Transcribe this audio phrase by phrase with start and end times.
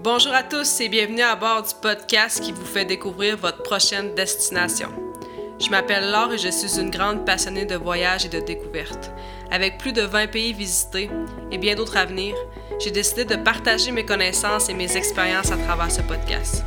[0.00, 4.14] Bonjour à tous et bienvenue à bord du podcast qui vous fait découvrir votre prochaine
[4.14, 4.90] destination.
[5.58, 9.10] Je m'appelle Laure et je suis une grande passionnée de voyages et de découvertes.
[9.50, 11.10] Avec plus de 20 pays visités
[11.50, 12.36] et bien d'autres à venir,
[12.78, 16.62] j'ai décidé de partager mes connaissances et mes expériences à travers ce podcast.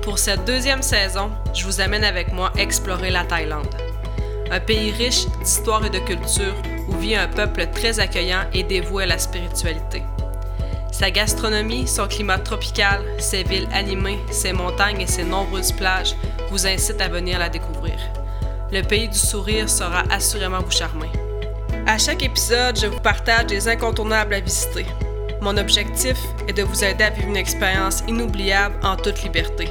[0.00, 3.68] Pour cette deuxième saison, je vous amène avec moi explorer la Thaïlande.
[4.50, 6.54] Un pays riche d'histoire et de culture
[6.88, 10.02] où vit un peuple très accueillant et dévoué à la spiritualité.
[10.92, 16.14] Sa gastronomie, son climat tropical, ses villes animées, ses montagnes et ses nombreuses plages
[16.50, 17.98] vous incitent à venir la découvrir.
[18.70, 21.10] Le pays du sourire sera assurément vous charmer.
[21.86, 24.86] À chaque épisode, je vous partage des incontournables à visiter.
[25.40, 29.70] Mon objectif est de vous aider à vivre une expérience inoubliable en toute liberté.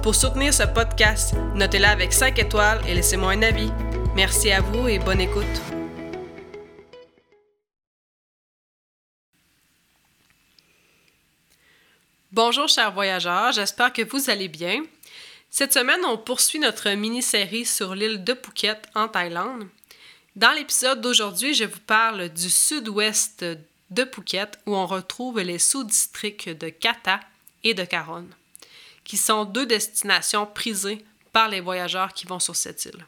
[0.00, 3.72] Pour soutenir ce podcast, notez-la avec 5 étoiles et laissez-moi un avis.
[4.14, 5.73] Merci à vous et bonne écoute.
[12.34, 14.82] Bonjour chers voyageurs, j'espère que vous allez bien.
[15.50, 19.68] Cette semaine, on poursuit notre mini-série sur l'île de Phuket en Thaïlande.
[20.34, 23.44] Dans l'épisode d'aujourd'hui, je vous parle du sud-ouest
[23.90, 27.20] de Phuket où on retrouve les sous-districts de Kata
[27.62, 28.26] et de Karon,
[29.04, 33.06] qui sont deux destinations prisées par les voyageurs qui vont sur cette île.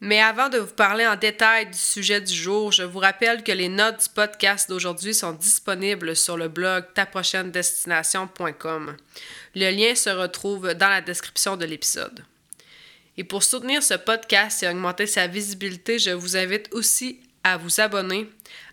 [0.00, 3.50] Mais avant de vous parler en détail du sujet du jour, je vous rappelle que
[3.50, 8.96] les notes du podcast d'aujourd'hui sont disponibles sur le blog taprochainedestination.com.
[9.56, 12.24] Le lien se retrouve dans la description de l'épisode.
[13.16, 17.80] Et pour soutenir ce podcast et augmenter sa visibilité, je vous invite aussi à vous
[17.80, 18.30] abonner,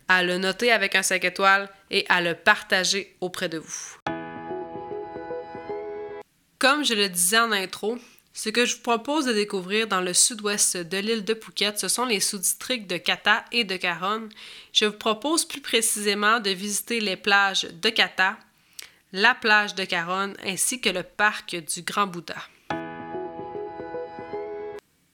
[0.08, 3.98] à le noter avec un 5 étoiles et à le partager auprès de vous.
[6.60, 7.98] Comme je le disais en intro,
[8.36, 11.88] ce que je vous propose de découvrir dans le sud-ouest de l'île de Phuket, ce
[11.88, 14.28] sont les sous-districts de Kata et de Karon.
[14.74, 18.38] Je vous propose plus précisément de visiter les plages de Kata,
[19.14, 22.36] la plage de Karon ainsi que le parc du Grand Bouddha.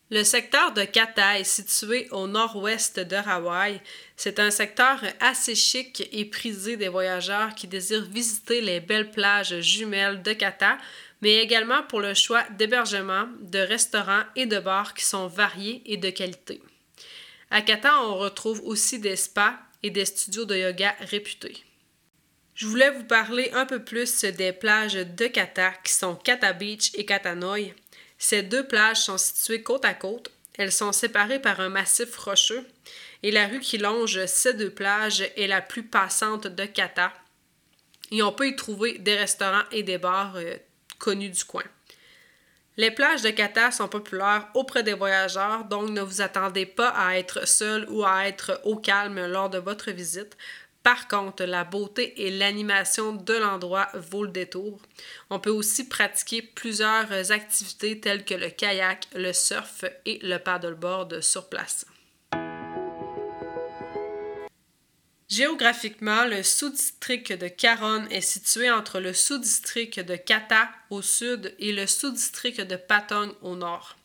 [0.09, 3.79] Le secteur de Kata est situé au nord-ouest de Hawaï.
[4.17, 9.61] C'est un secteur assez chic et prisé des voyageurs qui désirent visiter les belles plages
[9.61, 10.79] jumelles de Kata,
[11.21, 15.97] mais également pour le choix d'hébergement, de restaurants et de bars qui sont variés et
[15.97, 16.61] de qualité.
[17.49, 21.63] À Kata, on retrouve aussi des spas et des studios de yoga réputés.
[22.55, 26.91] Je voulais vous parler un peu plus des plages de Kata qui sont Kata Beach
[26.93, 27.73] et Kata Noi.
[28.17, 30.31] Ces deux plages sont situées côte à côte.
[30.57, 32.65] Elles sont séparées par un massif rocheux
[33.23, 37.13] et la rue qui longe ces deux plages est la plus passante de Kata.
[38.11, 40.55] Et on peut y trouver des restaurants et des bars euh,
[41.09, 41.63] du coin.
[42.77, 47.17] Les plages de Kata sont populaires auprès des voyageurs, donc ne vous attendez pas à
[47.17, 50.37] être seul ou à être au calme lors de votre visite.
[50.81, 54.79] Par contre, la beauté et l'animation de l'endroit vaut le détour.
[55.29, 61.21] On peut aussi pratiquer plusieurs activités telles que le kayak, le surf et le paddleboard
[61.21, 61.85] sur place.
[65.31, 71.71] Géographiquement, le sous-district de Karon est situé entre le sous-district de Kata au sud et
[71.71, 73.95] le sous-district de Patong au nord.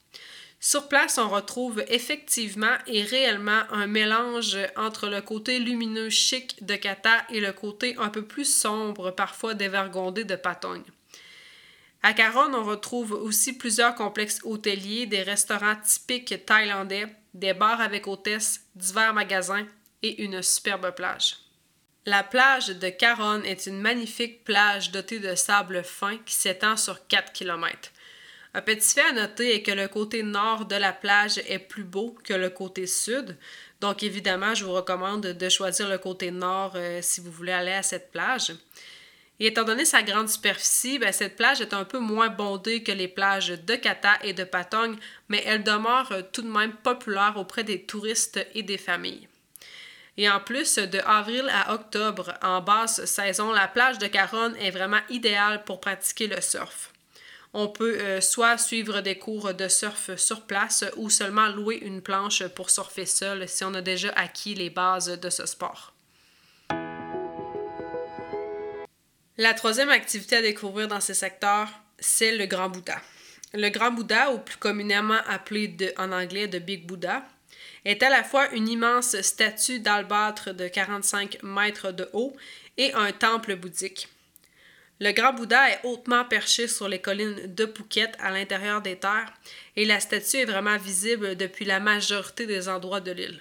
[0.61, 6.77] Sur place, on retrouve effectivement et réellement un mélange entre le côté lumineux chic de
[6.77, 10.85] Kata et le côté un peu plus sombre, parfois dévergondé de Patong.
[12.05, 18.07] À Karon, on retrouve aussi plusieurs complexes hôteliers, des restaurants typiques thaïlandais, des bars avec
[18.07, 19.67] hôtesses, divers magasins,
[20.03, 21.39] et une superbe plage.
[22.05, 27.07] La plage de Caron est une magnifique plage dotée de sable fin qui s'étend sur
[27.09, 27.91] 4 km.
[28.55, 31.85] Un petit fait à noter est que le côté nord de la plage est plus
[31.85, 33.37] beau que le côté sud.
[33.81, 37.73] Donc évidemment, je vous recommande de choisir le côté nord euh, si vous voulez aller
[37.73, 38.53] à cette plage.
[39.39, 42.93] Et étant donné sa grande superficie, ben, cette plage est un peu moins bondée que
[42.93, 44.97] les plages de Kata et de Patong,
[45.29, 49.29] mais elle demeure euh, tout de même populaire auprès des touristes et des familles.
[50.19, 54.71] Et en plus, de avril à octobre, en basse saison, la plage de Caronne est
[54.71, 56.93] vraiment idéale pour pratiquer le surf.
[57.53, 62.03] On peut euh, soit suivre des cours de surf sur place ou seulement louer une
[62.03, 65.95] planche pour surfer seul si on a déjà acquis les bases de ce sport.
[69.39, 71.69] La troisième activité à découvrir dans ces secteurs,
[71.99, 72.97] c'est le Grand Bouddha.
[73.53, 77.23] Le Grand Bouddha, ou plus communément appelé en anglais de Big Buddha,
[77.85, 82.37] est à la fois une immense statue d'albâtre de 45 mètres de haut
[82.77, 84.09] et un temple bouddhique.
[84.99, 89.31] Le grand Bouddha est hautement perché sur les collines de Phuket à l'intérieur des terres
[89.77, 93.41] et la statue est vraiment visible depuis la majorité des endroits de l'île.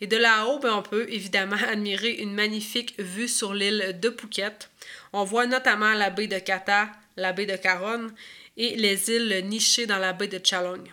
[0.00, 4.70] Et de là-haut, ben, on peut évidemment admirer une magnifique vue sur l'île de Phuket.
[5.12, 8.10] On voit notamment la baie de Kata, la baie de Caron
[8.56, 10.84] et les îles nichées dans la baie de Chalong.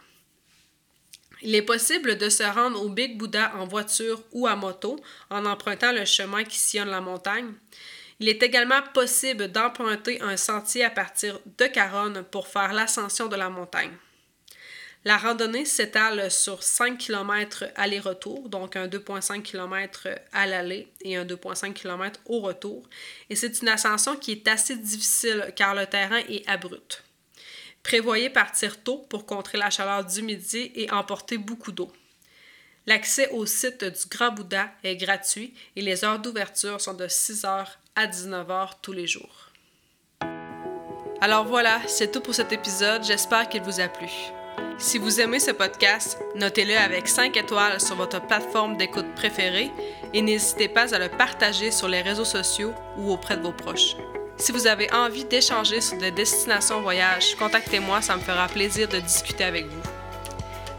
[1.41, 4.99] Il est possible de se rendre au Big Buddha en voiture ou à moto
[5.29, 7.53] en empruntant le chemin qui sillonne la montagne.
[8.19, 13.35] Il est également possible d'emprunter un sentier à partir de Caronne pour faire l'ascension de
[13.35, 13.91] la montagne.
[15.05, 21.23] La randonnée s'étale sur 5 km aller-retour, donc un 2,5 km à l'aller et un
[21.23, 22.83] 2,5 km au retour.
[23.29, 27.03] Et c'est une ascension qui est assez difficile car le terrain est abrupt.
[27.87, 31.89] Prévoyez partir tôt pour contrer la chaleur du midi et emporter beaucoup d'eau.
[32.85, 37.65] L'accès au site du Grand Bouddha est gratuit et les heures d'ouverture sont de 6h
[37.95, 39.51] à 19h tous les jours.
[41.21, 43.05] Alors voilà, c'est tout pour cet épisode.
[43.05, 44.09] J'espère qu'il vous a plu.
[44.77, 49.71] Si vous aimez ce podcast, notez-le avec 5 étoiles sur votre plateforme d'écoute préférée
[50.13, 53.95] et n'hésitez pas à le partager sur les réseaux sociaux ou auprès de vos proches.
[54.37, 58.99] Si vous avez envie d'échanger sur des destinations voyage, contactez-moi, ça me fera plaisir de
[58.99, 59.81] discuter avec vous.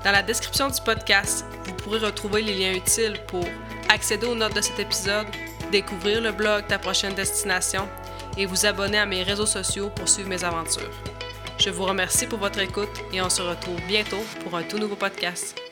[0.05, 3.45] Dans la description du podcast, vous pourrez retrouver les liens utiles pour
[3.89, 5.27] accéder aux notes de cet épisode,
[5.73, 7.89] découvrir le blog Ta prochaine destination
[8.37, 10.95] et vous abonner à mes réseaux sociaux pour suivre mes aventures.
[11.59, 14.95] Je vous remercie pour votre écoute et on se retrouve bientôt pour un tout nouveau
[14.95, 15.68] podcast.